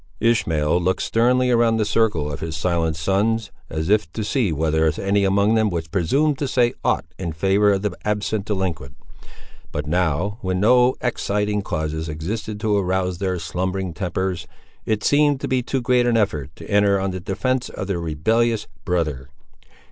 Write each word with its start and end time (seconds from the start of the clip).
Ishmael 0.19 0.81
looked 0.81 1.03
sternly 1.03 1.51
around 1.51 1.77
the 1.77 1.85
circle 1.85 2.31
of 2.33 2.39
his 2.39 2.57
silent 2.57 2.95
sons, 2.95 3.51
as 3.69 3.87
if 3.87 4.11
to 4.13 4.23
see 4.23 4.51
whether 4.51 4.91
any 4.99 5.23
among 5.23 5.53
them 5.53 5.69
would 5.69 5.91
presume 5.91 6.33
to 6.37 6.47
say 6.47 6.73
aught 6.83 7.05
in 7.19 7.33
favour 7.33 7.71
of 7.73 7.83
the 7.83 7.95
absent 8.03 8.45
delinquent. 8.45 8.95
But 9.71 9.85
now, 9.85 10.39
when 10.41 10.59
no 10.59 10.95
exciting 11.01 11.61
causes 11.61 12.09
existed 12.09 12.59
to 12.61 12.79
arouse 12.79 13.19
their 13.19 13.37
slumbering 13.37 13.93
tempers, 13.93 14.47
it 14.87 15.03
seemed 15.03 15.39
to 15.41 15.47
be 15.47 15.61
too 15.61 15.81
great 15.83 16.07
an 16.07 16.17
effort 16.17 16.55
to 16.55 16.67
enter 16.67 16.99
on 16.99 17.11
the 17.11 17.19
defence 17.19 17.69
of 17.69 17.85
their 17.85 17.99
rebellious 17.99 18.65
brother. 18.83 19.29